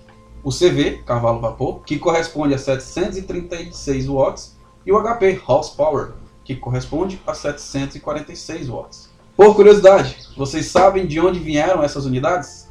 o 0.42 0.50
CV, 0.50 1.02
cavalo-vapor, 1.04 1.80
que 1.80 1.98
corresponde 1.98 2.54
a 2.54 2.58
736 2.58 4.06
watts, 4.06 4.56
e 4.86 4.92
o 4.92 5.02
HP, 5.02 5.40
horsepower, 5.46 6.12
que 6.54 6.60
corresponde 6.60 7.20
a 7.24 7.32
746 7.32 8.68
watts. 8.68 9.08
Por 9.36 9.54
curiosidade, 9.54 10.16
vocês 10.36 10.66
sabem 10.66 11.06
de 11.06 11.20
onde 11.20 11.38
vieram 11.38 11.82
essas 11.82 12.04
unidades? 12.04 12.68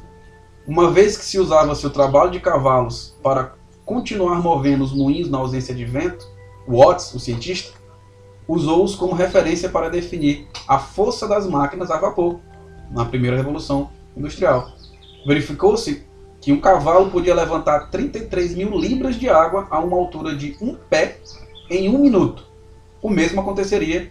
Uma 0.66 0.90
vez 0.90 1.16
que 1.16 1.24
se 1.24 1.38
usava-se 1.38 1.86
o 1.86 1.90
trabalho 1.90 2.30
de 2.30 2.40
cavalos 2.40 3.16
para 3.22 3.54
continuar 3.84 4.42
movendo 4.42 4.84
os 4.84 4.92
moinhos 4.92 5.30
na 5.30 5.38
ausência 5.38 5.74
de 5.74 5.86
vento, 5.86 6.28
Watts, 6.68 7.14
o 7.14 7.18
cientista, 7.18 7.72
usou-os 8.46 8.94
como 8.94 9.14
referência 9.14 9.70
para 9.70 9.88
definir 9.88 10.46
a 10.68 10.78
força 10.78 11.26
das 11.26 11.46
máquinas 11.46 11.90
a 11.90 11.96
vapor 11.96 12.38
na 12.90 13.06
primeira 13.06 13.36
revolução 13.36 13.90
industrial. 14.14 14.68
Verificou-se 15.26 16.06
que 16.38 16.52
um 16.52 16.60
cavalo 16.60 17.10
podia 17.10 17.34
levantar 17.34 17.90
33 17.90 18.54
mil 18.54 18.78
libras 18.78 19.16
de 19.16 19.30
água 19.30 19.66
a 19.70 19.78
uma 19.78 19.96
altura 19.96 20.36
de 20.36 20.54
um 20.60 20.74
pé 20.74 21.18
em 21.70 21.88
um 21.88 21.98
minuto. 21.98 22.49
O 23.02 23.08
mesmo 23.08 23.40
aconteceria 23.40 24.10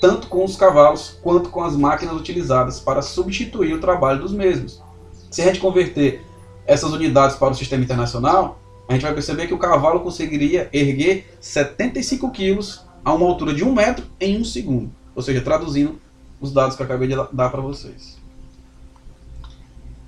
tanto 0.00 0.28
com 0.28 0.44
os 0.44 0.56
cavalos 0.56 1.18
quanto 1.22 1.50
com 1.50 1.62
as 1.62 1.76
máquinas 1.76 2.16
utilizadas 2.16 2.80
para 2.80 3.02
substituir 3.02 3.74
o 3.74 3.80
trabalho 3.80 4.20
dos 4.20 4.32
mesmos. 4.32 4.82
Se 5.30 5.42
a 5.42 5.44
gente 5.44 5.60
converter 5.60 6.24
essas 6.66 6.92
unidades 6.92 7.36
para 7.36 7.52
o 7.52 7.54
sistema 7.54 7.84
internacional, 7.84 8.58
a 8.88 8.94
gente 8.94 9.02
vai 9.02 9.12
perceber 9.12 9.46
que 9.46 9.54
o 9.54 9.58
cavalo 9.58 10.00
conseguiria 10.00 10.68
erguer 10.72 11.32
75 11.40 12.30
quilos 12.30 12.84
a 13.04 13.12
uma 13.14 13.26
altura 13.26 13.54
de 13.54 13.62
um 13.62 13.72
metro 13.72 14.04
em 14.18 14.40
um 14.40 14.44
segundo. 14.44 14.90
Ou 15.14 15.22
seja, 15.22 15.40
traduzindo 15.40 16.00
os 16.40 16.52
dados 16.52 16.74
que 16.74 16.82
eu 16.82 16.86
acabei 16.86 17.06
de 17.06 17.14
dar 17.32 17.50
para 17.50 17.60
vocês. 17.60 18.18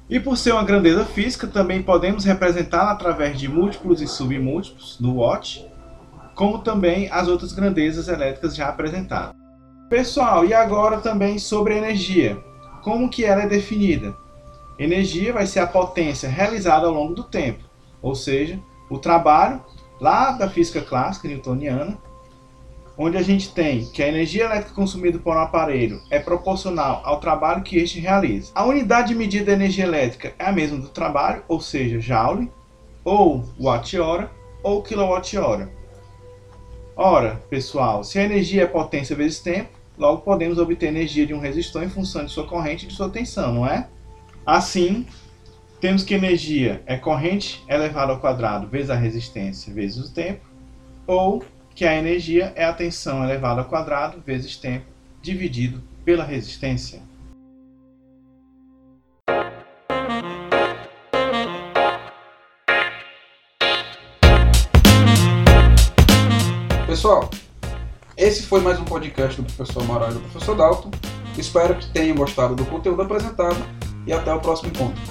E 0.08 0.18
por 0.18 0.36
ser 0.36 0.52
uma 0.52 0.64
grandeza 0.64 1.04
física, 1.04 1.46
também 1.46 1.82
podemos 1.82 2.24
representá-la 2.24 2.92
através 2.92 3.38
de 3.38 3.48
múltiplos 3.48 4.02
e 4.02 4.06
submúltiplos 4.06 4.96
do 5.00 5.16
Watt, 5.16 5.64
como 6.34 6.58
também 6.58 7.08
as 7.10 7.28
outras 7.28 7.52
grandezas 7.52 8.08
elétricas 8.08 8.54
já 8.54 8.68
apresentadas. 8.68 9.34
Pessoal, 9.88 10.44
e 10.44 10.54
agora 10.54 10.98
também 10.98 11.38
sobre 11.38 11.76
energia. 11.76 12.36
Como 12.82 13.08
que 13.08 13.24
ela 13.24 13.42
é 13.42 13.48
definida? 13.48 14.14
Energia 14.78 15.32
vai 15.32 15.46
ser 15.46 15.60
a 15.60 15.66
potência 15.66 16.28
realizada 16.28 16.86
ao 16.86 16.94
longo 16.94 17.14
do 17.14 17.24
tempo, 17.24 17.62
ou 18.00 18.14
seja, 18.14 18.58
o 18.90 18.98
trabalho 18.98 19.62
lá 20.00 20.32
da 20.32 20.48
física 20.48 20.80
clássica 20.80 21.28
newtoniana 21.28 21.98
onde 22.96 23.16
a 23.16 23.22
gente 23.22 23.52
tem 23.52 23.86
que 23.86 24.02
a 24.02 24.08
energia 24.08 24.44
elétrica 24.44 24.74
consumida 24.74 25.18
por 25.18 25.36
um 25.36 25.40
aparelho 25.40 26.00
é 26.10 26.18
proporcional 26.18 27.00
ao 27.04 27.20
trabalho 27.20 27.62
que 27.62 27.76
este 27.76 28.00
realiza. 28.00 28.52
A 28.54 28.64
unidade 28.64 29.08
de 29.08 29.14
medida 29.14 29.46
da 29.46 29.52
energia 29.52 29.84
elétrica 29.84 30.34
é 30.38 30.44
a 30.44 30.52
mesma 30.52 30.78
do 30.78 30.88
trabalho, 30.88 31.42
ou 31.48 31.60
seja, 31.60 32.00
joule, 32.00 32.50
ou 33.04 33.44
watt-hora, 33.58 34.30
ou 34.62 34.82
quilowatt-hora. 34.82 35.70
Ora, 37.04 37.42
pessoal, 37.50 38.04
se 38.04 38.16
a 38.20 38.22
energia 38.22 38.62
é 38.62 38.66
potência 38.66 39.16
vezes 39.16 39.40
tempo, 39.40 39.76
logo 39.98 40.22
podemos 40.22 40.56
obter 40.56 40.86
energia 40.86 41.26
de 41.26 41.34
um 41.34 41.40
resistor 41.40 41.82
em 41.82 41.88
função 41.88 42.24
de 42.24 42.30
sua 42.30 42.46
corrente 42.46 42.84
e 42.84 42.88
de 42.88 42.94
sua 42.94 43.10
tensão, 43.10 43.52
não 43.52 43.66
é? 43.66 43.88
Assim, 44.46 45.04
temos 45.80 46.04
que 46.04 46.14
energia 46.14 46.80
é 46.86 46.96
corrente 46.96 47.60
elevada 47.68 48.12
ao 48.12 48.20
quadrado 48.20 48.68
vezes 48.68 48.88
a 48.88 48.94
resistência 48.94 49.74
vezes 49.74 50.10
o 50.10 50.14
tempo, 50.14 50.46
ou 51.04 51.42
que 51.74 51.84
a 51.84 51.98
energia 51.98 52.52
é 52.54 52.64
a 52.64 52.72
tensão 52.72 53.24
elevada 53.24 53.62
ao 53.62 53.68
quadrado 53.68 54.22
vezes 54.24 54.56
tempo 54.56 54.86
dividido 55.20 55.82
pela 56.04 56.22
resistência. 56.22 57.02
Pessoal, 67.02 67.28
esse 68.16 68.44
foi 68.44 68.60
mais 68.60 68.78
um 68.78 68.84
podcast 68.84 69.42
do 69.42 69.52
professor 69.52 69.82
Amaral 69.82 70.12
e 70.12 70.14
do 70.14 70.20
professor 70.20 70.54
Dalton. 70.54 70.92
Espero 71.36 71.74
que 71.74 71.90
tenham 71.90 72.14
gostado 72.14 72.54
do 72.54 72.64
conteúdo 72.66 73.02
apresentado 73.02 73.56
e 74.06 74.12
até 74.12 74.32
o 74.32 74.38
próximo 74.38 74.68
encontro. 74.68 75.02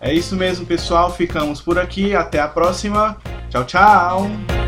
É 0.00 0.14
isso 0.14 0.34
mesmo, 0.34 0.64
pessoal. 0.64 1.12
Ficamos 1.12 1.60
por 1.60 1.78
aqui. 1.78 2.16
Até 2.16 2.40
a 2.40 2.48
próxima. 2.48 3.18
Tchau, 3.50 3.66
tchau. 3.66 4.59